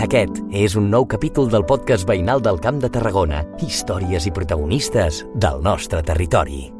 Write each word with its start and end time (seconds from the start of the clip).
Aquest 0.00 0.38
és 0.56 0.74
un 0.80 0.86
nou 0.88 1.04
capítol 1.04 1.50
del 1.52 1.66
podcast 1.68 2.08
veïnal 2.08 2.40
del 2.40 2.56
Camp 2.64 2.80
de 2.80 2.88
Tarragona, 2.88 3.44
històries 3.60 4.24
i 4.24 4.32
protagonistes 4.32 5.24
del 5.36 5.60
nostre 5.60 6.00
territori. 6.00 6.79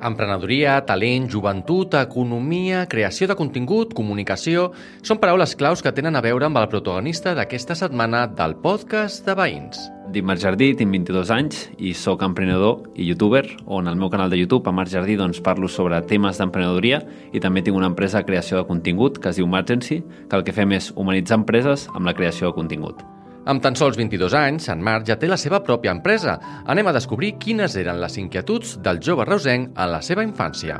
Emprenedoria, 0.00 0.78
talent, 0.88 1.26
joventut, 1.28 1.94
economia, 1.98 2.86
creació 2.88 3.28
de 3.28 3.36
contingut, 3.36 3.92
comunicació... 3.96 4.70
Són 5.04 5.20
paraules 5.20 5.52
claus 5.60 5.82
que 5.84 5.92
tenen 5.92 6.16
a 6.16 6.22
veure 6.24 6.48
amb 6.48 6.56
el 6.60 6.68
protagonista 6.72 7.34
d'aquesta 7.36 7.76
setmana 7.76 8.24
del 8.38 8.56
podcast 8.64 9.28
de 9.28 9.36
Veïns. 9.36 9.82
Dic 10.10 10.24
Marc 10.26 10.40
Jardí, 10.42 10.72
tinc 10.74 10.90
22 10.96 11.30
anys 11.36 11.60
i 11.78 11.92
sóc 11.94 12.24
emprenedor 12.26 12.88
i 12.96 13.10
youtuber, 13.10 13.44
on 13.68 13.92
al 13.92 14.00
meu 14.00 14.08
canal 14.10 14.32
de 14.32 14.40
YouTube, 14.40 14.66
a 14.66 14.74
Marc 14.74 14.90
Jardí, 14.90 15.20
doncs, 15.20 15.44
parlo 15.44 15.68
sobre 15.68 16.00
temes 16.08 16.40
d'emprenedoria 16.40 17.04
i 17.36 17.44
també 17.44 17.62
tinc 17.62 17.76
una 17.76 17.92
empresa 17.92 18.24
de 18.24 18.32
creació 18.32 18.58
de 18.58 18.66
contingut 18.72 19.20
que 19.20 19.30
es 19.30 19.38
diu 19.38 19.46
Margency, 19.46 20.00
que 20.00 20.40
el 20.40 20.48
que 20.48 20.56
fem 20.56 20.78
és 20.80 20.92
humanitzar 20.96 21.42
empreses 21.44 21.90
amb 21.94 22.08
la 22.08 22.16
creació 22.16 22.48
de 22.48 22.56
contingut. 22.56 23.19
Amb 23.48 23.62
tan 23.64 23.72
sols 23.72 23.96
22 23.96 24.34
anys, 24.36 24.68
en 24.68 24.82
Marc 24.84 25.06
ja 25.08 25.16
té 25.16 25.28
la 25.28 25.40
seva 25.40 25.62
pròpia 25.64 25.94
empresa. 25.96 26.36
Anem 26.68 26.90
a 26.90 26.92
descobrir 26.92 27.38
quines 27.40 27.76
eren 27.80 28.00
les 28.02 28.18
inquietuds 28.20 28.76
del 28.84 29.00
jove 29.00 29.24
reusenc 29.24 29.72
en 29.72 29.92
la 29.94 30.02
seva 30.04 30.26
infància. 30.26 30.76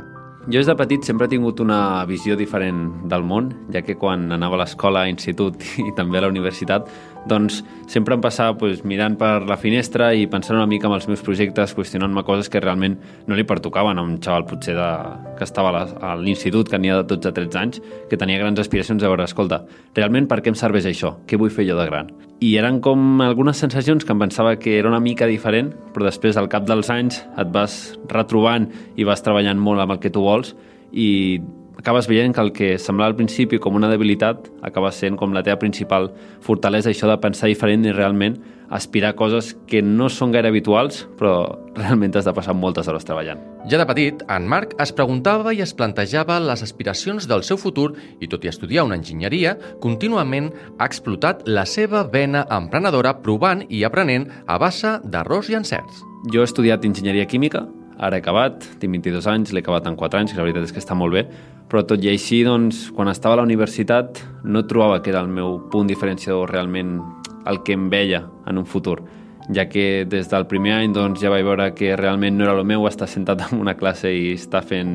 Jo 0.47 0.57
des 0.57 0.65
de 0.65 0.73
petit 0.73 1.05
sempre 1.05 1.27
he 1.27 1.29
tingut 1.29 1.59
una 1.61 2.03
visió 2.09 2.33
diferent 2.37 3.07
del 3.09 3.21
món, 3.21 3.51
ja 3.73 3.83
que 3.85 3.93
quan 3.97 4.31
anava 4.33 4.57
a 4.57 4.61
l'escola, 4.63 5.03
a 5.03 5.09
institut 5.09 5.61
i 5.81 5.93
també 5.97 6.17
a 6.17 6.23
la 6.25 6.31
universitat, 6.31 6.87
doncs 7.29 7.59
sempre 7.89 8.17
em 8.17 8.23
passava 8.23 8.55
pues, 8.57 8.81
mirant 8.85 9.19
per 9.21 9.43
la 9.49 9.57
finestra 9.61 10.11
i 10.17 10.25
pensant 10.29 10.57
una 10.57 10.69
mica 10.69 10.89
en 10.89 10.97
els 10.97 11.05
meus 11.09 11.21
projectes, 11.21 11.75
qüestionant-me 11.77 12.25
coses 12.25 12.49
que 12.49 12.61
realment 12.61 12.97
no 13.29 13.37
li 13.37 13.45
pertocaven 13.45 14.01
a 14.01 14.05
un 14.05 14.17
xaval 14.21 14.47
potser 14.49 14.77
de, 14.77 14.89
que 15.37 15.45
estava 15.45 15.73
a 15.77 16.15
l'institut, 16.17 16.69
que 16.69 16.77
ha 16.77 16.81
de 16.81 17.05
12 17.13 17.29
a 17.29 17.37
13 17.37 17.61
anys, 17.61 17.85
que 18.09 18.17
tenia 18.17 18.41
grans 18.41 18.65
aspiracions 18.65 19.01
de 19.01 19.09
veure, 19.09 19.29
escolta, 19.29 19.63
realment 19.93 20.29
per 20.29 20.41
què 20.41 20.53
em 20.53 20.57
serveix 20.57 20.89
això? 20.89 21.19
Què 21.29 21.37
vull 21.37 21.53
fer 21.53 21.69
jo 21.69 21.77
de 21.77 21.89
gran? 21.89 22.13
I 22.41 22.55
eren 22.57 22.79
com 22.81 23.21
algunes 23.21 23.59
sensacions 23.61 24.01
que 24.01 24.15
em 24.15 24.21
pensava 24.23 24.55
que 24.57 24.79
era 24.79 24.89
una 24.89 24.99
mica 24.99 25.27
diferent, 25.29 25.75
però 25.93 26.07
després, 26.07 26.39
al 26.41 26.49
cap 26.49 26.65
dels 26.65 26.89
anys, 26.89 27.19
et 27.37 27.51
vas 27.53 27.75
retrobant 28.09 28.65
i 28.97 29.05
vas 29.05 29.21
treballant 29.21 29.61
molt 29.61 29.83
amb 29.83 29.93
el 29.93 29.99
que 30.01 30.09
tu 30.09 30.23
vols 30.25 30.55
i 30.91 31.37
acabes 31.77 32.07
veient 32.07 32.33
que 32.35 32.41
el 32.41 32.51
que 32.53 32.71
semblava 32.79 33.11
al 33.11 33.17
principi 33.17 33.59
com 33.59 33.75
una 33.75 33.89
debilitat 33.89 34.49
acaba 34.61 34.91
sent 34.91 35.17
com 35.17 35.33
la 35.33 35.43
teva 35.43 35.59
principal 35.61 36.11
fortalesa, 36.41 36.91
això 36.91 37.09
de 37.09 37.17
pensar 37.21 37.49
diferent 37.49 37.85
i 37.85 37.93
realment 37.95 38.37
aspirar 38.71 39.11
a 39.11 39.15
coses 39.19 39.51
que 39.67 39.81
no 39.83 40.07
són 40.09 40.31
gaire 40.31 40.47
habituals, 40.47 41.03
però 41.19 41.59
realment 41.79 42.15
has 42.15 42.29
de 42.29 42.33
passar 42.33 42.55
moltes 42.55 42.87
hores 42.87 43.05
treballant. 43.05 43.41
Ja 43.69 43.77
de 43.81 43.85
petit, 43.89 44.23
en 44.31 44.47
Marc 44.49 44.73
es 44.81 44.93
preguntava 44.95 45.53
i 45.53 45.61
es 45.61 45.75
plantejava 45.77 46.39
les 46.41 46.63
aspiracions 46.63 47.27
del 47.27 47.43
seu 47.43 47.59
futur 47.59 47.91
i, 48.19 48.29
tot 48.31 48.45
i 48.45 48.51
estudiar 48.51 48.87
una 48.87 48.97
enginyeria, 48.97 49.57
contínuament 49.83 50.49
ha 50.77 50.87
explotat 50.87 51.43
la 51.47 51.67
seva 51.67 52.05
vena 52.07 52.45
emprenedora 52.49 53.17
provant 53.21 53.65
i 53.69 53.83
aprenent 53.83 54.29
a 54.47 54.57
base 54.61 54.97
d'errors 55.03 55.51
i 55.51 55.59
encerts. 55.59 56.05
Jo 56.31 56.41
he 56.41 56.47
estudiat 56.47 56.85
enginyeria 56.85 57.27
química, 57.27 57.65
ara 58.01 58.17
he 58.17 58.23
acabat, 58.23 58.65
tinc 58.81 58.97
22 58.97 59.29
anys, 59.29 59.53
l'he 59.53 59.61
acabat 59.63 59.87
en 59.87 59.95
4 59.95 60.19
anys, 60.19 60.33
que 60.33 60.41
la 60.41 60.47
veritat 60.47 60.67
és 60.67 60.73
que 60.73 60.81
està 60.81 60.97
molt 60.97 61.13
bé, 61.15 61.27
però 61.71 61.85
tot 61.87 62.01
i 62.03 62.09
així, 62.11 62.41
doncs, 62.43 62.89
quan 62.95 63.07
estava 63.07 63.37
a 63.37 63.41
la 63.41 63.47
universitat 63.47 64.19
no 64.43 64.65
trobava 64.67 64.99
que 65.01 65.13
era 65.13 65.21
el 65.21 65.29
meu 65.31 65.59
punt 65.71 65.87
diferenciador 65.87 66.51
realment 66.51 66.97
el 67.47 67.61
que 67.65 67.77
em 67.77 67.89
veia 67.89 68.25
en 68.49 68.59
un 68.59 68.67
futur 68.69 68.99
ja 69.53 69.67
que 69.69 70.05
des 70.05 70.29
del 70.29 70.45
primer 70.47 70.73
any 70.79 70.93
doncs, 70.93 71.21
ja 71.21 71.31
vaig 71.31 71.45
veure 71.45 71.71
que 71.75 71.95
realment 71.97 72.37
no 72.37 72.45
era 72.45 72.57
el 72.57 72.65
meu 72.67 72.85
estar 72.87 73.07
sentat 73.09 73.47
en 73.49 73.61
una 73.61 73.75
classe 73.77 74.11
i 74.11 74.33
estar 74.35 74.61
fent 74.63 74.93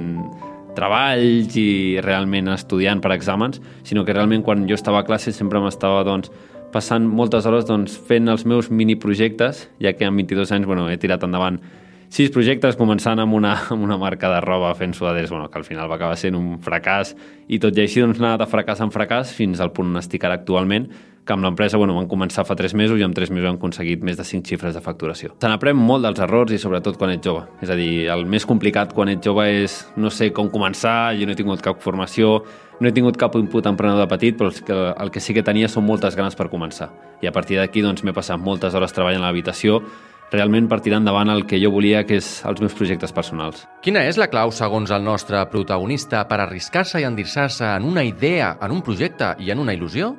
treballs 0.77 1.57
i 1.57 1.99
realment 2.05 2.51
estudiant 2.53 3.01
per 3.01 3.15
exàmens, 3.15 3.61
sinó 3.85 4.05
que 4.05 4.15
realment 4.15 4.45
quan 4.45 4.67
jo 4.69 4.77
estava 4.77 5.01
a 5.01 5.09
classe 5.09 5.33
sempre 5.33 5.61
m'estava 5.61 6.05
doncs, 6.05 6.31
passant 6.73 7.07
moltes 7.09 7.47
hores 7.49 7.67
doncs, 7.69 7.97
fent 7.97 8.29
els 8.29 8.45
meus 8.45 8.71
mini 8.71 8.97
projectes, 9.01 9.67
ja 9.81 9.95
que 9.97 10.07
amb 10.07 10.21
22 10.21 10.53
anys 10.53 10.69
bueno, 10.69 10.91
he 10.91 10.99
tirat 11.01 11.25
endavant 11.25 11.61
sis 12.09 12.31
projectes, 12.35 12.79
començant 12.79 13.21
amb 13.23 13.35
una, 13.37 13.55
amb 13.75 13.85
una 13.85 13.99
marca 14.01 14.31
de 14.33 14.41
roba 14.45 14.75
fent 14.79 14.95
sudaderes, 14.95 15.31
bueno, 15.31 15.51
que 15.51 15.59
al 15.59 15.67
final 15.67 15.91
va 15.91 15.99
acabar 15.99 16.17
sent 16.21 16.39
un 16.39 16.57
fracàs, 16.63 17.15
i 17.49 17.61
tot 17.63 17.77
i 17.77 17.85
així 17.85 18.05
doncs, 18.05 18.23
anar 18.23 18.37
de 18.41 18.49
fracàs 18.51 18.81
en 18.85 18.95
fracàs 18.95 19.35
fins 19.37 19.61
al 19.61 19.73
punt 19.77 19.93
on 19.93 20.03
estic 20.03 20.25
ara 20.25 20.39
actualment, 20.41 20.89
que 21.27 21.35
amb 21.35 21.43
l'empresa 21.43 21.77
bueno, 21.77 21.97
van 21.99 22.07
començar 22.07 22.45
fa 22.47 22.55
3 22.57 22.73
mesos 22.79 23.01
i 23.01 23.05
en 23.05 23.13
3 23.13 23.33
mesos 23.35 23.49
han 23.51 23.59
aconseguit 23.59 24.05
més 24.07 24.17
de 24.17 24.25
5 24.25 24.47
xifres 24.47 24.77
de 24.77 24.81
facturació. 24.81 25.33
Se 25.43 25.51
n'aprèn 25.51 25.75
molt 25.75 26.07
dels 26.07 26.23
errors 26.23 26.55
i 26.55 26.61
sobretot 26.63 26.97
quan 27.01 27.11
ets 27.17 27.27
jove. 27.27 27.43
És 27.67 27.73
a 27.73 27.77
dir, 27.77 28.07
el 28.15 28.23
més 28.31 28.47
complicat 28.47 28.95
quan 28.95 29.11
ets 29.11 29.27
jove 29.27 29.49
és 29.65 29.75
no 29.99 30.13
sé 30.15 30.31
com 30.33 30.49
començar, 30.55 31.17
jo 31.19 31.27
no 31.27 31.35
he 31.35 31.39
tingut 31.39 31.65
cap 31.67 31.83
formació, 31.83 32.39
no 32.79 32.89
he 32.89 32.95
tingut 32.95 33.19
cap 33.19 33.35
input 33.35 33.67
emprenedor 33.67 34.07
de 34.07 34.11
petit, 34.15 34.39
però 34.39 34.53
el 34.53 34.63
que, 34.63 34.79
el 34.95 35.11
que 35.11 35.21
sí 35.25 35.35
que 35.35 35.43
tenia 35.43 35.69
són 35.69 35.85
moltes 35.89 36.15
ganes 36.15 36.39
per 36.39 36.47
començar. 36.53 36.93
I 37.25 37.27
a 37.27 37.35
partir 37.35 37.59
d'aquí 37.59 37.83
doncs, 37.83 38.07
m'he 38.07 38.15
passat 38.15 38.39
moltes 38.39 38.79
hores 38.79 38.95
treballant 38.95 39.25
a 39.25 39.27
l'habitació 39.27 39.83
realment 40.33 40.69
per 40.69 40.81
tirar 40.83 41.01
endavant 41.01 41.31
el 41.31 41.45
que 41.47 41.61
jo 41.63 41.71
volia, 41.75 42.05
que 42.07 42.19
és 42.21 42.29
els 42.49 42.61
meus 42.63 42.75
projectes 42.75 43.15
personals. 43.15 43.65
Quina 43.85 44.03
és 44.09 44.19
la 44.19 44.29
clau, 44.33 44.53
segons 44.53 44.91
el 44.91 45.05
nostre 45.07 45.43
protagonista, 45.53 46.25
per 46.29 46.41
arriscar-se 46.43 47.01
i 47.01 47.07
endinsar-se 47.09 47.69
en 47.77 47.87
una 47.87 48.05
idea, 48.05 48.57
en 48.63 48.75
un 48.75 48.83
projecte 48.83 49.35
i 49.39 49.53
en 49.55 49.63
una 49.63 49.75
il·lusió? 49.77 50.15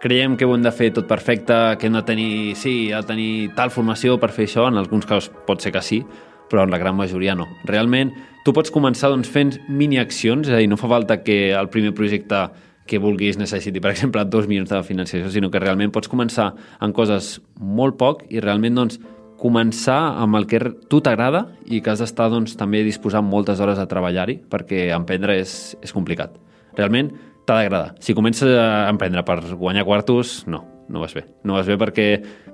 Creiem 0.00 0.36
que 0.38 0.46
ho 0.48 0.54
hem 0.54 0.62
de 0.64 0.72
fer 0.72 0.92
tot 0.96 1.08
perfecte, 1.08 1.56
que 1.78 1.90
hem 1.90 1.98
de 1.98 2.04
tenir, 2.08 2.32
sí, 2.56 2.88
de 2.88 3.02
tenir 3.04 3.50
tal 3.56 3.72
formació 3.74 4.16
per 4.20 4.30
fer 4.32 4.46
això, 4.48 4.70
en 4.70 4.80
alguns 4.80 5.04
casos 5.04 5.28
pot 5.46 5.60
ser 5.60 5.74
que 5.74 5.82
sí, 5.84 6.00
però 6.50 6.64
en 6.64 6.72
la 6.72 6.80
gran 6.80 6.96
majoria 6.96 7.36
no. 7.36 7.46
Realment, 7.68 8.14
tu 8.44 8.54
pots 8.56 8.72
començar 8.72 9.12
doncs, 9.12 9.28
fent 9.28 9.58
mini-accions, 9.68 10.48
és 10.48 10.56
a 10.56 10.62
dir, 10.62 10.70
no 10.70 10.80
fa 10.80 10.88
falta 10.88 11.20
que 11.22 11.52
el 11.52 11.68
primer 11.68 11.92
projecte 11.94 12.48
que 12.90 12.98
vulguis 12.98 13.38
necessiti, 13.38 13.78
per 13.78 13.92
exemple, 13.92 14.24
dos 14.26 14.48
milions 14.50 14.72
de 14.72 14.80
financiació, 14.82 15.30
sinó 15.30 15.50
que 15.50 15.60
realment 15.62 15.92
pots 15.94 16.10
començar 16.10 16.50
en 16.82 16.94
coses 16.96 17.36
molt 17.54 18.00
poc 18.00 18.24
i 18.32 18.42
realment 18.42 18.80
doncs, 18.80 18.98
començar 19.40 19.98
amb 20.20 20.36
el 20.36 20.46
que 20.50 20.60
tu 20.92 21.00
t'agrada 21.00 21.46
i 21.64 21.80
que 21.80 21.92
has 21.92 22.02
d'estar 22.02 22.28
doncs, 22.32 22.56
també 22.60 22.84
disposant 22.84 23.24
moltes 23.26 23.60
hores 23.60 23.80
a 23.80 23.88
treballar-hi 23.88 24.36
perquè 24.52 24.90
emprendre 24.96 25.38
és, 25.40 25.74
és 25.80 25.94
complicat. 25.96 26.36
Realment 26.76 27.10
t'ha 27.48 27.56
d'agradar. 27.56 27.94
Si 28.04 28.14
comences 28.14 28.52
a 28.54 28.88
emprendre 28.90 29.24
per 29.26 29.40
guanyar 29.56 29.86
quartos, 29.88 30.44
no, 30.46 30.62
no 30.88 31.00
vas 31.02 31.16
bé. 31.16 31.24
No 31.44 31.56
vas 31.56 31.66
bé 31.66 31.78
perquè 31.80 32.10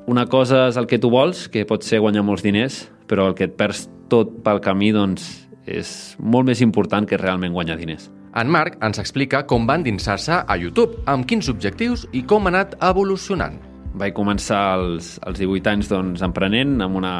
una 0.07 0.27
cosa 0.31 0.69
és 0.71 0.79
el 0.79 0.87
que 0.87 1.01
tu 1.03 1.11
vols, 1.11 1.49
que 1.51 1.67
pot 1.69 1.83
ser 1.83 2.01
guanyar 2.05 2.25
molts 2.25 2.47
diners, 2.47 2.85
però 3.11 3.27
el 3.29 3.35
que 3.35 3.51
et 3.51 3.57
perds 3.59 3.89
tot 4.13 4.39
pel 4.47 4.63
camí 4.63 4.93
doncs, 4.95 5.27
és 5.67 6.15
molt 6.23 6.47
més 6.47 6.63
important 6.63 7.09
que 7.09 7.19
realment 7.19 7.53
guanyar 7.53 7.77
diners. 7.81 8.11
En 8.37 8.51
Marc 8.53 8.77
ens 8.85 9.01
explica 9.03 9.43
com 9.49 9.67
va 9.67 9.79
endinsar-se 9.81 10.43
a 10.47 10.57
YouTube, 10.61 11.01
amb 11.11 11.27
quins 11.27 11.49
objectius 11.51 12.07
i 12.13 12.23
com 12.23 12.47
ha 12.47 12.53
anat 12.53 12.77
evolucionant. 12.85 13.57
Vaig 13.97 14.13
començar 14.13 14.59
als, 14.75 15.15
als 15.25 15.39
18 15.41 15.71
anys 15.73 15.89
doncs, 15.89 16.21
emprenent 16.25 16.75
amb 16.85 16.99
una, 16.99 17.13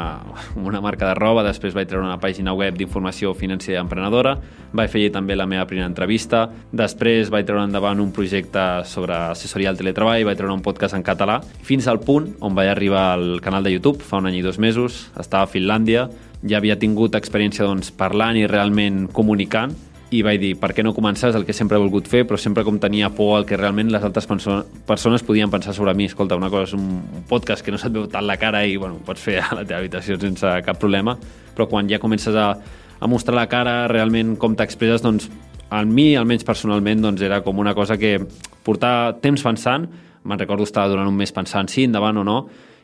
amb 0.53 0.67
una 0.69 0.81
marca 0.83 1.07
de 1.09 1.15
roba, 1.17 1.41
després 1.47 1.73
vaig 1.73 1.89
treure 1.89 2.05
una 2.05 2.19
pàgina 2.21 2.53
web 2.53 2.77
d'informació 2.77 3.33
financera 3.37 3.81
emprenedora, 3.81 4.35
vaig 4.77 4.91
fer 4.93 5.07
també 5.15 5.33
la 5.33 5.47
meva 5.49 5.65
primera 5.65 5.89
entrevista, 5.89 6.43
després 6.69 7.31
vaig 7.33 7.47
treure 7.49 7.65
endavant 7.65 8.03
un 8.03 8.13
projecte 8.13 8.67
sobre 8.85 9.17
assessoria 9.31 9.73
al 9.73 9.81
teletreball, 9.81 10.27
vaig 10.27 10.37
treure 10.37 10.53
un 10.53 10.61
podcast 10.61 10.93
en 10.93 11.05
català, 11.07 11.39
fins 11.65 11.89
al 11.89 12.03
punt 12.05 12.29
on 12.45 12.53
vaig 12.53 12.69
arribar 12.69 13.07
al 13.15 13.41
canal 13.41 13.65
de 13.65 13.73
YouTube 13.73 14.05
fa 14.05 14.21
un 14.21 14.29
any 14.29 14.37
i 14.43 14.45
dos 14.45 14.61
mesos, 14.61 15.07
estava 15.17 15.47
a 15.47 15.51
Finlàndia, 15.51 16.05
ja 16.45 16.59
havia 16.61 16.77
tingut 16.77 17.17
experiència 17.17 17.65
doncs, 17.65 17.89
parlant 17.89 18.37
i 18.37 18.45
realment 18.45 19.07
comunicant, 19.09 19.73
i 20.09 20.21
vaig 20.23 20.39
dir, 20.39 20.53
per 20.55 20.69
què 20.71 20.83
no 20.85 20.93
començar? 20.95 21.33
És 21.33 21.35
el 21.35 21.43
que 21.43 21.55
sempre 21.55 21.75
he 21.75 21.81
volgut 21.81 22.05
fer, 22.07 22.21
però 22.27 22.37
sempre 22.39 22.63
com 22.63 22.77
tenia 22.79 23.09
por 23.11 23.33
al 23.35 23.45
que 23.47 23.57
realment 23.59 23.89
les 23.91 24.03
altres 24.07 24.27
persones 24.27 25.25
podien 25.27 25.51
pensar 25.51 25.73
sobre 25.75 25.93
mi. 25.97 26.07
Escolta, 26.07 26.37
una 26.39 26.49
cosa 26.49 26.69
és 26.69 26.75
un 26.77 27.25
podcast 27.27 27.65
que 27.65 27.73
no 27.75 27.79
se't 27.81 27.91
veu 27.95 28.07
tant 28.11 28.23
la 28.23 28.37
cara 28.39 28.63
i 28.63 28.77
bueno, 28.79 29.01
pots 29.03 29.25
fer 29.25 29.41
a 29.43 29.49
la 29.57 29.65
teva 29.65 29.81
habitació 29.81 30.15
sense 30.21 30.53
cap 30.63 30.79
problema, 30.79 31.17
però 31.55 31.67
quan 31.67 31.91
ja 31.91 31.99
comences 31.99 32.35
a, 32.39 32.53
a 32.99 33.11
mostrar 33.11 33.35
la 33.35 33.49
cara, 33.51 33.81
realment 33.91 34.37
com 34.39 34.55
t'expresses, 34.55 35.03
doncs 35.03 35.27
a 35.67 35.83
mi, 35.83 36.13
almenys 36.15 36.47
personalment, 36.47 37.03
doncs 37.03 37.25
era 37.27 37.41
com 37.43 37.59
una 37.59 37.75
cosa 37.75 37.99
que 37.99 38.15
portar 38.63 39.17
temps 39.19 39.43
pensant, 39.43 39.89
me'n 40.23 40.39
recordo 40.39 40.63
estar 40.63 40.87
durant 40.87 41.07
un 41.07 41.19
mes 41.19 41.35
pensant 41.35 41.67
sí, 41.71 41.83
endavant 41.87 42.23
o 42.23 42.23
no, 42.23 42.37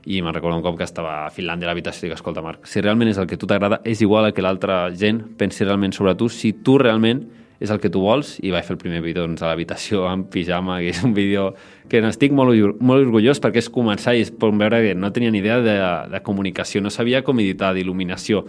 i 0.06 0.22
me'n 0.22 0.34
recordo 0.36 0.58
un 0.58 0.64
cop 0.66 0.78
que 0.80 0.88
estava 0.88 1.24
a 1.24 1.30
Finlàndia 1.32 1.70
a 1.70 1.72
l'habitació 1.72 2.06
i 2.06 2.10
dic, 2.10 2.18
escolta 2.18 2.44
Marc, 2.44 2.68
si 2.68 2.82
realment 2.84 3.12
és 3.12 3.20
el 3.22 3.30
que 3.30 3.38
tu 3.40 3.48
t'agrada, 3.48 3.80
és 3.88 4.02
igual 4.04 4.28
a 4.28 4.34
que 4.36 4.44
l'altra 4.44 4.86
gent 4.92 5.22
pensi 5.40 5.64
realment 5.64 5.96
sobre 5.96 6.16
tu, 6.20 6.28
si 6.30 6.54
tu 6.66 6.78
realment 6.82 7.24
és 7.64 7.72
el 7.72 7.80
que 7.80 7.88
tu 7.90 8.02
vols, 8.04 8.36
i 8.44 8.52
vaig 8.52 8.66
fer 8.68 8.76
el 8.76 8.82
primer 8.82 9.00
vídeo 9.06 9.24
doncs, 9.24 9.44
a 9.44 9.48
l'habitació 9.48 10.04
amb 10.12 10.28
pijama, 10.34 10.82
que 10.84 10.92
és 10.92 11.00
un 11.06 11.16
vídeo 11.16 11.54
que 11.90 12.02
n'estic 12.04 12.36
molt, 12.36 12.82
molt 12.84 13.08
orgullós 13.08 13.40
perquè 13.44 13.64
és 13.64 13.72
començar 13.72 14.18
i 14.18 14.26
es 14.26 14.34
pot 14.36 14.52
veure 14.60 14.82
que 14.84 14.94
no 14.98 15.14
tenia 15.16 15.32
ni 15.32 15.40
idea 15.40 15.62
de, 15.64 15.78
de 16.12 16.24
comunicació, 16.26 16.84
no 16.84 16.92
sabia 16.92 17.24
com 17.24 17.40
editar, 17.40 17.72
d'il·luminació, 17.78 18.44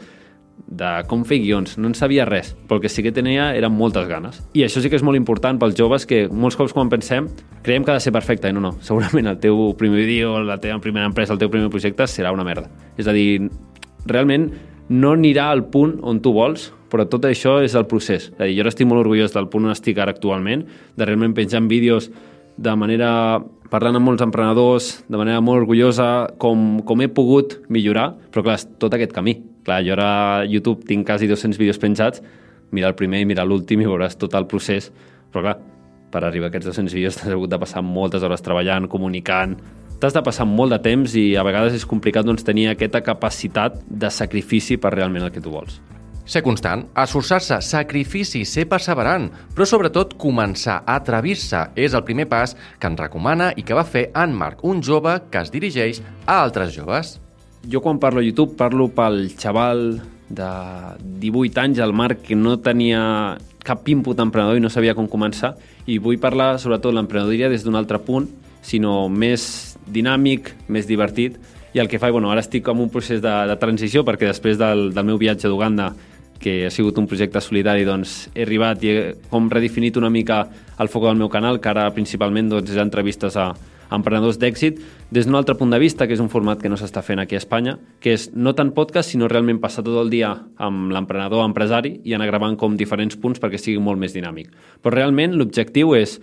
de 0.75 0.91
com 1.09 1.23
fer 1.29 1.39
guions, 1.43 1.77
no 1.79 1.89
en 1.91 1.95
sabia 1.95 2.25
res, 2.27 2.55
però 2.67 2.79
el 2.79 2.85
que 2.85 2.91
sí 2.91 3.05
que 3.05 3.13
tenia 3.15 3.51
eren 3.57 3.75
moltes 3.77 4.09
ganes. 4.11 4.41
I 4.59 4.65
això 4.67 4.83
sí 4.83 4.91
que 4.91 4.99
és 4.99 5.05
molt 5.07 5.19
important 5.19 5.59
pels 5.61 5.77
joves 5.79 6.07
que 6.09 6.25
molts 6.33 6.59
cops 6.59 6.75
quan 6.75 6.91
pensem 6.91 7.29
creiem 7.65 7.85
que 7.85 7.93
ha 7.93 7.99
de 7.99 8.05
ser 8.05 8.13
perfecte, 8.15 8.51
i 8.51 8.57
no, 8.57 8.63
no, 8.65 8.75
segurament 8.89 9.31
el 9.31 9.41
teu 9.43 9.73
primer 9.79 10.03
vídeo, 10.03 10.39
la 10.43 10.59
teva 10.63 10.81
primera 10.83 11.07
empresa, 11.11 11.35
el 11.37 11.43
teu 11.43 11.53
primer 11.53 11.71
projecte 11.73 12.09
serà 12.11 12.33
una 12.35 12.47
merda. 12.47 12.71
És 12.99 13.09
a 13.09 13.17
dir, 13.17 13.49
realment 14.07 14.51
no 14.89 15.15
anirà 15.17 15.49
al 15.51 15.65
punt 15.73 15.99
on 16.03 16.21
tu 16.25 16.35
vols, 16.37 16.71
però 16.93 17.07
tot 17.11 17.25
això 17.27 17.59
és 17.65 17.75
el 17.75 17.89
procés. 17.91 18.31
És 18.35 18.39
a 18.41 18.47
dir, 18.47 18.59
jo 18.59 18.69
estic 18.69 18.89
molt 18.89 19.05
orgullós 19.05 19.35
del 19.35 19.49
punt 19.51 19.67
on 19.67 19.75
estic 19.75 19.99
ara 19.99 20.15
actualment, 20.15 20.67
de 20.97 21.09
realment 21.09 21.35
penjant 21.37 21.69
vídeos 21.71 22.11
de 22.57 22.75
manera 22.79 23.41
parlant 23.73 23.99
amb 23.99 24.07
molts 24.07 24.23
emprenedors, 24.23 24.91
de 25.11 25.19
manera 25.19 25.41
molt 25.43 25.65
orgullosa, 25.65 26.29
com, 26.39 26.85
com 26.87 27.03
he 27.03 27.11
pogut 27.11 27.59
millorar, 27.73 28.13
però 28.31 28.45
clar, 28.47 28.61
tot 28.79 28.95
aquest 28.95 29.15
camí. 29.17 29.41
Clar, 29.65 29.81
jo 29.87 29.95
ara 29.97 30.09
a 30.09 30.45
YouTube 30.45 30.85
tinc 30.89 31.07
quasi 31.09 31.29
200 31.31 31.59
vídeos 31.61 31.81
penjats, 31.81 32.23
mira 32.75 32.91
el 32.91 32.99
primer 32.99 33.23
i 33.25 33.29
mira 33.29 33.47
l'últim 33.47 33.81
i 33.81 33.89
veuràs 33.89 34.19
tot 34.21 34.35
el 34.37 34.49
procés, 34.51 34.91
però 35.33 35.47
clar, 35.47 35.57
per 36.13 36.23
arribar 36.23 36.51
a 36.51 36.53
aquests 36.53 36.69
200 36.71 36.95
vídeos 36.95 37.17
t'has 37.19 37.33
hagut 37.33 37.51
de 37.51 37.61
passar 37.63 37.83
moltes 37.87 38.23
hores 38.23 38.45
treballant, 38.45 38.91
comunicant, 38.93 39.57
t'has 40.01 40.15
de 40.15 40.23
passar 40.27 40.47
molt 40.47 40.75
de 40.75 40.83
temps 40.85 41.17
i 41.17 41.33
a 41.39 41.47
vegades 41.47 41.75
és 41.79 41.89
complicat 41.89 42.27
doncs, 42.27 42.45
tenir 42.45 42.69
aquesta 42.71 43.03
capacitat 43.03 43.81
de 43.89 44.13
sacrifici 44.13 44.77
per 44.77 44.95
realment 44.95 45.25
el 45.25 45.35
que 45.35 45.43
tu 45.43 45.55
vols. 45.55 45.81
Ser 46.25 46.41
constant, 46.41 46.87
esforçar-se, 46.97 47.59
sacrifici, 47.61 48.47
ser 48.49 48.65
perseverant, 48.69 49.27
però 49.53 49.67
sobretot 49.69 50.15
començar 50.17 50.79
a 50.81 50.97
atrevir-se 50.97 51.67
és 51.77 51.93
el 51.93 52.05
primer 52.07 52.25
pas 52.31 52.55
que 52.81 52.89
ens 52.89 53.01
recomana 53.01 53.51
i 53.61 53.65
que 53.65 53.77
va 53.77 53.85
fer 53.85 54.07
en 54.17 54.33
Marc, 54.33 54.65
un 54.65 54.81
jove 54.81 55.19
que 55.29 55.45
es 55.45 55.53
dirigeix 55.53 56.01
a 56.25 56.39
altres 56.41 56.73
joves. 56.73 57.19
Jo 57.71 57.81
quan 57.81 57.99
parlo 57.99 58.21
a 58.21 58.25
YouTube 58.25 58.57
parlo 58.57 58.91
pel 58.93 59.31
xaval 59.41 60.03
de 60.29 60.51
18 61.21 61.61
anys, 61.61 61.79
el 61.79 61.93
Marc, 61.93 62.23
que 62.29 62.37
no 62.37 62.59
tenia 62.61 63.37
cap 63.65 63.89
input 63.89 64.21
emprenedor 64.21 64.59
i 64.59 64.63
no 64.63 64.71
sabia 64.73 64.95
com 64.95 65.09
començar, 65.09 65.55
i 65.89 65.99
vull 65.99 66.21
parlar 66.21 66.59
sobretot 66.61 66.95
l'emprenedoria 66.95 67.49
des 67.49 67.65
d'un 67.65 67.77
altre 67.81 68.01
punt, 68.05 68.29
sinó 68.65 69.09
més 69.09 69.77
dinàmic, 69.89 70.53
més 70.69 70.89
divertit, 70.89 71.39
i 71.75 71.81
el 71.81 71.89
que 71.89 71.99
fa, 71.99 72.11
bueno, 72.13 72.31
ara 72.31 72.45
estic 72.45 72.69
en 72.69 72.85
un 72.85 72.91
procés 72.93 73.21
de, 73.25 73.33
de 73.49 73.57
transició 73.59 74.05
perquè 74.07 74.29
després 74.29 74.61
del, 74.61 74.93
del 74.95 75.09
meu 75.09 75.19
viatge 75.19 75.49
d'Uganda 75.51 75.93
que 76.39 76.67
ha 76.67 76.71
sigut 76.71 76.99
un 77.01 77.09
projecte 77.09 77.41
solidari, 77.41 77.87
doncs 77.89 78.29
he 78.35 78.45
arribat 78.45 78.83
i 78.85 78.91
he 78.91 79.05
com 79.31 79.49
redefinit 79.51 79.97
una 79.97 80.11
mica 80.13 80.45
el 80.79 80.91
foc 80.93 81.07
del 81.09 81.17
meu 81.17 81.31
canal, 81.33 81.61
que 81.61 81.71
ara 81.73 81.89
principalment 81.97 82.51
doncs, 82.53 82.75
és 82.75 82.81
entrevistes 82.83 83.39
a, 83.41 83.49
a 83.49 83.74
emprenedors 83.91 84.39
d'èxit 84.39 84.81
des 85.11 85.27
d'un 85.27 85.35
altre 85.35 85.57
punt 85.59 85.71
de 85.71 85.79
vista, 85.79 86.07
que 86.07 86.15
és 86.15 86.23
un 86.23 86.31
format 86.31 86.61
que 86.61 86.69
no 86.69 86.79
s'està 86.81 87.03
fent 87.03 87.21
aquí 87.21 87.37
a 87.37 87.43
Espanya, 87.43 87.79
que 88.01 88.15
és 88.15 88.31
no 88.35 88.55
tant 88.55 88.73
podcast, 88.75 89.11
sinó 89.11 89.29
realment 89.29 89.61
passar 89.61 89.85
tot 89.85 89.99
el 90.01 90.11
dia 90.11 90.33
amb 90.57 90.93
l'emprenedor 90.93 91.45
empresari 91.45 91.99
i 92.05 92.15
anar 92.15 92.31
gravant 92.31 92.57
com 92.57 92.77
diferents 92.77 93.17
punts 93.17 93.43
perquè 93.43 93.59
sigui 93.61 93.83
molt 93.83 94.01
més 94.01 94.15
dinàmic. 94.15 94.53
Però 94.83 94.95
realment 94.95 95.37
l'objectiu 95.37 95.95
és 95.99 96.21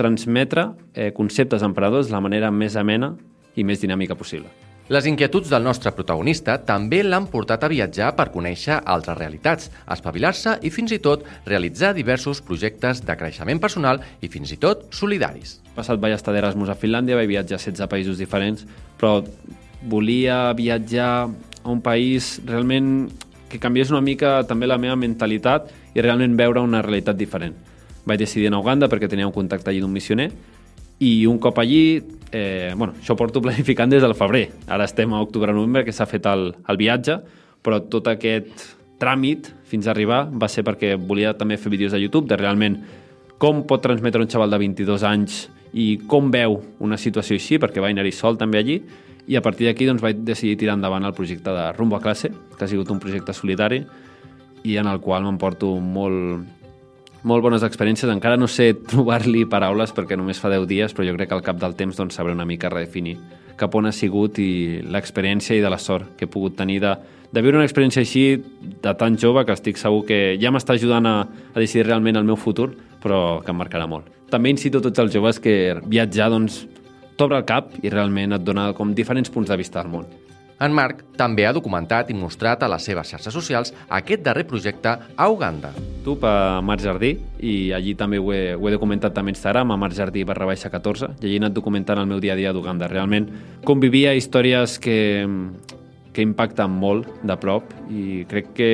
transmetre 0.00 0.70
eh, 0.94 1.12
conceptes 1.12 1.62
emprenedors 1.62 2.08
de 2.08 2.16
la 2.16 2.24
manera 2.24 2.50
més 2.50 2.76
amena 2.76 3.14
i 3.56 3.64
més 3.64 3.82
dinàmica 3.82 4.16
possible. 4.16 4.69
Les 4.90 5.06
inquietuds 5.06 5.46
del 5.46 5.62
nostre 5.62 5.92
protagonista 5.94 6.56
també 6.66 7.04
l'han 7.04 7.28
portat 7.30 7.62
a 7.62 7.68
viatjar 7.70 8.08
per 8.18 8.24
conèixer 8.34 8.80
altres 8.90 9.14
realitats, 9.20 9.68
espavilar-se 9.86 10.56
i 10.66 10.72
fins 10.74 10.90
i 10.90 10.98
tot 10.98 11.22
realitzar 11.46 11.92
diversos 11.94 12.40
projectes 12.42 13.04
de 13.06 13.14
creixement 13.14 13.62
personal 13.62 14.02
i 14.18 14.26
fins 14.26 14.50
i 14.50 14.58
tot 14.58 14.88
solidaris. 14.90 15.60
Passat 15.76 16.02
vaig 16.02 16.16
estar 16.16 16.34
d'Erasmus 16.34 16.74
a 16.74 16.78
Finlàndia, 16.80 17.14
vaig 17.14 17.30
viatjar 17.30 17.60
a 17.60 17.62
16 17.68 17.86
països 17.86 18.18
diferents, 18.18 18.66
però 18.98 19.20
volia 19.86 20.42
viatjar 20.58 21.10
a 21.30 21.70
un 21.70 21.78
país 21.86 22.40
realment 22.42 23.12
que 23.46 23.62
canviés 23.62 23.94
una 23.94 24.02
mica 24.02 24.40
també 24.42 24.66
la 24.66 24.82
meva 24.82 24.98
mentalitat 24.98 25.70
i 25.94 26.02
realment 26.02 26.34
veure 26.34 26.66
una 26.66 26.82
realitat 26.82 27.14
diferent. 27.14 27.54
Vaig 28.10 28.26
decidir 28.26 28.50
anar 28.50 28.58
a 28.58 28.66
Uganda 28.66 28.90
perquè 28.90 29.06
tenia 29.06 29.30
un 29.30 29.38
contacte 29.38 29.70
allí 29.70 29.86
d'un 29.86 29.94
missioner 29.94 30.32
i 30.98 31.28
un 31.30 31.38
cop 31.38 31.62
allí, 31.62 32.02
eh, 32.32 32.72
bueno, 32.76 32.94
això 33.00 33.16
porto 33.16 33.42
planificant 33.46 33.90
des 33.90 34.02
del 34.02 34.16
febrer. 34.18 34.48
Ara 34.68 34.88
estem 34.88 35.12
a 35.14 35.22
octubre-novembre, 35.22 35.84
que 35.84 35.94
s'ha 35.94 36.08
fet 36.10 36.26
el, 36.30 36.50
el 36.68 36.80
viatge, 36.80 37.20
però 37.60 37.82
tot 37.92 38.08
aquest 38.10 38.66
tràmit 39.00 39.48
fins 39.68 39.86
a 39.86 39.94
arribar 39.94 40.26
va 40.30 40.48
ser 40.48 40.64
perquè 40.66 40.94
volia 40.96 41.32
també 41.36 41.56
fer 41.56 41.72
vídeos 41.72 41.94
de 41.94 42.00
YouTube 42.02 42.28
de 42.28 42.36
realment 42.36 42.76
com 43.40 43.62
pot 43.64 43.80
transmetre 43.80 44.20
un 44.20 44.28
xaval 44.28 44.52
de 44.52 44.58
22 44.60 45.04
anys 45.08 45.46
i 45.72 45.94
com 46.10 46.28
veu 46.32 46.58
una 46.84 46.98
situació 47.00 47.38
així, 47.38 47.56
perquè 47.62 47.80
va 47.80 47.88
anar-hi 47.88 48.12
sol 48.12 48.36
també 48.36 48.60
allí, 48.60 48.80
i 49.30 49.36
a 49.38 49.42
partir 49.44 49.68
d'aquí 49.68 49.86
doncs, 49.86 50.02
vaig 50.02 50.20
decidir 50.26 50.58
tirar 50.58 50.74
endavant 50.76 51.06
el 51.06 51.14
projecte 51.14 51.52
de 51.54 51.70
Rumbo 51.76 51.96
a 51.96 52.02
classe, 52.02 52.32
que 52.56 52.64
ha 52.64 52.68
sigut 52.68 52.90
un 52.90 53.00
projecte 53.00 53.32
solitari 53.32 53.80
i 54.66 54.76
en 54.76 54.90
el 54.90 55.00
qual 55.00 55.24
m'emporto 55.24 55.70
molt, 55.80 56.44
molt 57.22 57.44
bones 57.44 57.64
experiències. 57.66 58.10
Encara 58.12 58.38
no 58.40 58.48
sé 58.48 58.72
trobar-li 58.92 59.44
paraules 59.50 59.92
perquè 59.96 60.18
només 60.18 60.40
fa 60.40 60.52
10 60.52 60.66
dies, 60.70 60.96
però 60.96 61.08
jo 61.08 61.18
crec 61.18 61.32
que 61.32 61.38
al 61.38 61.46
cap 61.46 61.60
del 61.60 61.76
temps 61.78 61.96
doncs, 61.96 62.16
sabré 62.16 62.36
una 62.36 62.48
mica 62.48 62.72
redefinir 62.72 63.18
cap 63.60 63.74
on 63.76 63.88
ha 63.90 63.92
sigut 63.92 64.38
i 64.40 64.80
l'experiència 64.88 65.58
i 65.58 65.64
de 65.64 65.70
la 65.72 65.78
sort 65.78 66.14
que 66.16 66.26
he 66.26 66.32
pogut 66.32 66.56
tenir 66.56 66.78
de, 66.84 66.94
de 67.30 67.42
viure 67.44 67.60
una 67.60 67.66
experiència 67.68 68.02
així 68.04 68.24
de 68.82 68.94
tan 68.98 69.18
jove 69.20 69.44
que 69.44 69.56
estic 69.56 69.80
segur 69.80 70.06
que 70.08 70.20
ja 70.40 70.52
m'està 70.54 70.78
ajudant 70.78 71.08
a, 71.10 71.16
a 71.28 71.58
decidir 71.58 71.86
realment 71.88 72.20
el 72.20 72.28
meu 72.28 72.40
futur, 72.40 72.70
però 73.02 73.40
que 73.44 73.52
em 73.52 73.60
marcarà 73.60 73.88
molt. 73.90 74.08
També 74.32 74.52
incito 74.52 74.80
tots 74.80 75.02
els 75.02 75.12
joves 75.14 75.42
que 75.42 75.76
viatjar 75.84 76.30
doncs, 76.32 76.62
t'obre 77.20 77.40
el 77.42 77.46
cap 77.48 77.74
i 77.84 77.92
realment 77.92 78.38
et 78.38 78.44
dona 78.46 78.70
com 78.76 78.94
diferents 78.96 79.32
punts 79.32 79.50
de 79.50 79.60
vista 79.60 79.82
del 79.82 79.92
món. 79.92 80.08
En 80.60 80.74
Marc 80.76 80.98
també 81.16 81.46
ha 81.48 81.54
documentat 81.56 82.10
i 82.12 82.14
mostrat 82.16 82.60
a 82.60 82.68
les 82.68 82.84
seves 82.84 83.08
xarxes 83.08 83.32
socials 83.32 83.70
aquest 83.96 84.20
darrer 84.26 84.44
projecte 84.48 84.92
a 84.92 85.28
Uganda. 85.32 85.70
Tu 86.04 86.16
a 86.20 86.60
Marc 86.60 86.82
Jardí 86.84 87.14
i 87.40 87.72
allí 87.72 87.94
també 87.96 88.20
ho 88.20 88.28
he, 88.32 88.52
ho 88.52 88.68
he 88.68 88.72
documentat 88.74 89.14
també 89.16 89.32
a 89.32 89.36
Instagram, 89.38 89.72
a 89.72 89.78
Marc 89.80 89.96
Jardí 89.96 90.24
barra 90.28 90.48
baixa 90.50 90.68
14, 90.68 91.14
i 91.16 91.24
allí 91.24 91.38
he 91.38 91.40
anat 91.40 91.56
documentant 91.56 92.02
el 92.02 92.10
meu 92.10 92.20
dia 92.20 92.34
a 92.34 92.36
dia 92.36 92.52
d'Uganda. 92.52 92.90
Realment 92.92 93.30
convivia 93.64 94.12
històries 94.12 94.76
que, 94.78 95.24
que 96.12 96.26
impacten 96.28 96.76
molt 96.76 97.08
de 97.24 97.38
prop 97.40 97.72
i 97.88 98.26
crec 98.28 98.52
que 98.60 98.70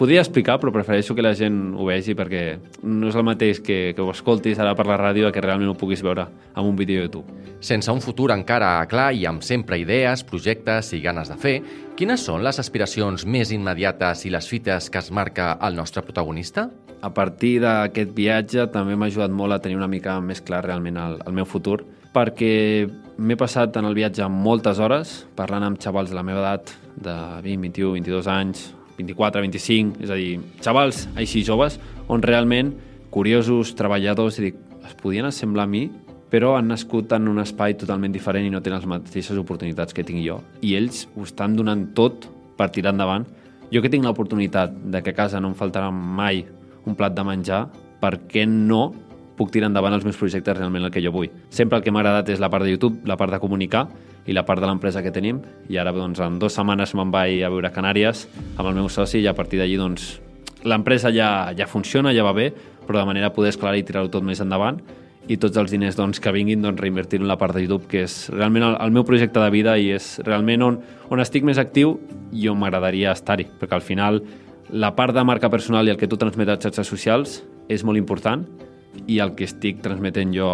podria 0.00 0.24
explicar, 0.24 0.56
però 0.56 0.72
prefereixo 0.72 1.12
que 1.12 1.20
la 1.20 1.34
gent 1.36 1.74
ho 1.76 1.84
vegi 1.84 2.16
perquè 2.16 2.44
no 2.88 3.12
és 3.12 3.20
el 3.20 3.28
mateix 3.28 3.60
que, 3.60 3.92
que 3.92 4.00
ho 4.00 4.08
escoltis 4.14 4.56
ara 4.56 4.72
per 4.72 4.88
la 4.88 4.96
ràdio 4.96 5.28
que 5.28 5.44
realment 5.44 5.74
ho 5.74 5.76
puguis 5.76 6.00
veure 6.00 6.30
en 6.56 6.64
un 6.64 6.80
vídeo 6.80 7.02
de 7.02 7.10
YouTube. 7.10 7.39
Sense 7.60 7.92
un 7.92 8.00
futur 8.00 8.30
encara 8.32 8.78
clar 8.88 9.10
i 9.12 9.26
amb 9.28 9.44
sempre 9.44 9.76
idees, 9.76 10.22
projectes 10.24 10.94
i 10.96 11.02
ganes 11.04 11.28
de 11.28 11.36
fer, 11.36 11.58
quines 11.92 12.22
són 12.24 12.40
les 12.40 12.56
aspiracions 12.62 13.26
més 13.28 13.52
immediates 13.52 14.24
i 14.24 14.32
les 14.32 14.48
fites 14.48 14.88
que 14.88 14.96
es 15.02 15.10
marca 15.12 15.52
el 15.68 15.76
nostre 15.76 16.00
protagonista? 16.00 16.70
A 17.04 17.12
partir 17.12 17.58
d'aquest 17.60 18.16
viatge 18.16 18.64
també 18.72 18.96
m'ha 18.96 19.10
ajudat 19.12 19.36
molt 19.36 19.52
a 19.52 19.60
tenir 19.60 19.76
una 19.76 19.90
mica 19.92 20.16
més 20.24 20.40
clar 20.40 20.62
realment 20.64 20.96
el, 20.96 21.20
el 21.20 21.36
meu 21.36 21.44
futur, 21.44 21.82
perquè 22.16 22.88
m'he 23.20 23.36
passat 23.36 23.76
en 23.76 23.92
el 23.92 23.96
viatge 23.96 24.24
moltes 24.32 24.80
hores 24.80 25.18
parlant 25.36 25.68
amb 25.68 25.80
xavals 25.84 26.08
de 26.08 26.16
la 26.16 26.24
meva 26.24 26.40
edat, 26.40 26.72
de 26.96 27.16
20, 27.44 27.60
21, 27.68 27.92
22 28.00 28.34
anys, 28.40 28.70
24, 28.96 29.44
25, 29.44 30.00
és 30.00 30.08
a 30.08 30.16
dir, 30.16 30.38
xavals 30.64 31.10
així 31.12 31.44
joves, 31.44 31.76
on 32.08 32.24
realment 32.24 32.72
curiosos, 33.12 33.76
treballadors, 33.76 34.40
i 34.40 34.48
dic, 34.48 34.68
es 34.80 34.96
podien 34.96 35.28
assemblar 35.28 35.68
a 35.68 35.70
mi, 35.70 35.90
però 36.30 36.54
han 36.56 36.70
nascut 36.70 37.12
en 37.12 37.28
un 37.28 37.42
espai 37.42 37.74
totalment 37.78 38.14
diferent 38.14 38.46
i 38.46 38.52
no 38.54 38.62
tenen 38.62 38.78
les 38.78 38.88
mateixes 38.88 39.38
oportunitats 39.38 39.94
que 39.96 40.06
tinc 40.06 40.22
jo. 40.24 40.38
I 40.62 40.76
ells 40.78 41.04
ho 41.16 41.26
estan 41.26 41.56
donant 41.58 41.88
tot 41.98 42.28
per 42.56 42.70
tirar 42.70 42.94
endavant. 42.94 43.26
Jo 43.70 43.82
que 43.82 43.90
tinc 43.90 44.06
l'oportunitat 44.06 44.72
de 44.94 45.02
que 45.02 45.10
a 45.10 45.18
casa 45.18 45.40
no 45.42 45.50
em 45.50 45.58
faltarà 45.58 45.90
mai 45.90 46.44
un 46.86 46.96
plat 46.96 47.14
de 47.14 47.24
menjar, 47.26 47.64
per 48.00 48.16
què 48.30 48.46
no 48.48 48.92
puc 49.36 49.50
tirar 49.52 49.70
endavant 49.70 49.94
els 49.96 50.04
meus 50.04 50.18
projectes 50.20 50.56
realment 50.56 50.86
el 50.86 50.92
que 50.92 51.02
jo 51.02 51.12
vull. 51.14 51.30
Sempre 51.48 51.78
el 51.78 51.84
que 51.84 51.92
m'ha 51.92 52.02
agradat 52.02 52.28
és 52.32 52.40
la 52.42 52.50
part 52.52 52.64
de 52.66 52.72
YouTube, 52.74 53.00
la 53.08 53.16
part 53.20 53.32
de 53.32 53.40
comunicar 53.40 53.86
i 54.28 54.36
la 54.36 54.44
part 54.44 54.60
de 54.60 54.68
l'empresa 54.68 55.02
que 55.02 55.12
tenim 55.12 55.40
i 55.72 55.78
ara 55.80 55.94
doncs, 55.96 56.20
en 56.20 56.38
dues 56.38 56.56
setmanes 56.56 56.92
me'n 56.94 57.12
vaig 57.12 57.40
a 57.42 57.48
veure 57.52 57.72
Canàries 57.72 58.26
amb 58.56 58.66
el 58.68 58.74
meu 58.76 58.90
soci 58.92 59.22
i 59.22 59.28
a 59.30 59.34
partir 59.34 59.62
d'allí 59.62 59.78
doncs, 59.80 60.18
l'empresa 60.68 61.08
ja, 61.12 61.54
ja 61.56 61.66
funciona, 61.66 62.12
ja 62.12 62.24
va 62.26 62.34
bé, 62.36 62.50
però 62.86 63.00
de 63.00 63.06
manera 63.08 63.30
a 63.30 63.34
poder 63.34 63.54
esclarar 63.54 63.80
i 63.80 63.86
tirar-ho 63.86 64.12
tot 64.12 64.26
més 64.26 64.42
endavant 64.44 64.82
i 65.28 65.36
tots 65.36 65.58
els 65.60 65.70
diners 65.70 65.98
doncs, 65.98 66.20
que 66.22 66.32
vinguin 66.32 66.62
doncs, 66.62 66.80
reinvertir 66.80 67.20
en 67.20 67.28
la 67.28 67.36
part 67.38 67.54
de 67.54 67.62
YouTube, 67.64 67.86
que 67.90 68.04
és 68.06 68.28
realment 68.32 68.64
el, 68.66 68.76
el 68.80 68.94
meu 68.94 69.04
projecte 69.06 69.42
de 69.42 69.50
vida 69.52 69.76
i 69.78 69.90
és 69.94 70.16
realment 70.26 70.64
on, 70.66 70.78
on 71.10 71.22
estic 71.22 71.44
més 71.46 71.60
actiu 71.60 71.98
i 72.32 72.48
on 72.48 72.58
m'agradaria 72.60 73.12
estar-hi, 73.12 73.46
perquè 73.60 73.76
al 73.76 73.84
final 73.84 74.22
la 74.70 74.94
part 74.96 75.14
de 75.14 75.24
marca 75.26 75.50
personal 75.50 75.86
i 75.86 75.94
el 75.94 75.98
que 75.98 76.08
tu 76.08 76.18
transmets 76.18 76.54
a 76.54 76.58
xarxes 76.62 76.88
socials 76.88 77.40
és 77.68 77.84
molt 77.84 77.98
important 77.98 78.46
i 79.06 79.20
el 79.22 79.34
que 79.36 79.46
estic 79.46 79.82
transmetent 79.84 80.34
jo 80.34 80.50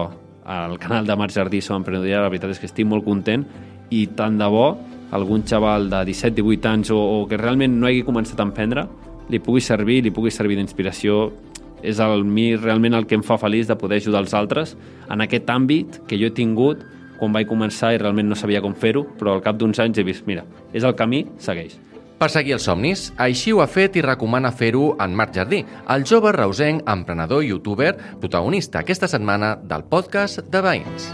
al 0.46 0.76
canal 0.78 1.06
de 1.06 1.16
Marc 1.18 1.35
Jardí 1.35 1.61
sobre 1.61 1.82
emprenedoria, 1.82 2.23
la 2.23 2.30
veritat 2.30 2.52
és 2.54 2.61
que 2.62 2.68
estic 2.70 2.87
molt 2.87 3.04
content 3.04 3.44
i 3.90 4.06
tant 4.18 4.38
de 4.38 4.46
bo 4.50 4.68
algun 5.16 5.44
xaval 5.46 5.90
de 5.90 6.02
17-18 6.08 6.70
anys 6.70 6.92
o, 6.94 6.99
o 6.99 7.26
que 7.28 7.38
realment 7.38 7.76
no 7.78 7.88
hagi 7.88 8.04
començat 8.06 8.40
a 8.40 8.46
emprendre 8.46 8.87
li 9.30 9.40
pugui 9.42 9.62
servir, 9.62 10.02
li 10.04 10.12
pugui 10.14 10.30
servir 10.30 10.58
d'inspiració 10.58 11.30
és 11.83 12.00
el, 12.00 12.25
mi 12.25 12.54
realment 12.56 12.97
el 12.97 13.06
que 13.06 13.18
em 13.18 13.25
fa 13.26 13.38
feliç 13.40 13.68
de 13.68 13.76
poder 13.78 14.00
ajudar 14.00 14.25
els 14.25 14.35
altres 14.35 14.76
en 15.11 15.25
aquest 15.25 15.50
àmbit 15.52 16.00
que 16.09 16.18
jo 16.21 16.30
he 16.30 16.37
tingut 16.37 16.85
quan 17.16 17.33
vaig 17.33 17.49
començar 17.49 17.95
i 17.95 18.00
realment 18.00 18.28
no 18.28 18.37
sabia 18.37 18.62
com 18.64 18.75
fer-ho, 18.76 19.06
però 19.18 19.37
al 19.37 19.45
cap 19.45 19.56
d'uns 19.56 19.80
anys 19.80 19.99
he 19.99 20.06
vist, 20.06 20.26
mira, 20.28 20.45
és 20.76 20.85
el 20.85 20.97
camí, 20.99 21.25
segueix. 21.40 21.78
Per 22.16 22.30
seguir 22.33 22.54
els 22.56 22.64
somnis, 22.64 23.11
així 23.21 23.52
ho 23.52 23.61
ha 23.61 23.68
fet 23.68 23.99
i 24.00 24.04
recomana 24.04 24.52
fer-ho 24.52 24.95
en 25.04 25.16
Marc 25.16 25.37
Jardí, 25.37 25.62
el 25.92 26.06
jove 26.09 26.33
reusenc, 26.33 26.85
emprenedor 26.88 27.45
i 27.45 27.52
youtuber, 27.52 27.92
protagonista 28.21 28.80
aquesta 28.80 29.09
setmana 29.09 29.56
del 29.61 29.85
podcast 29.92 30.47
de 30.49 30.64
Veïns. 30.64 31.12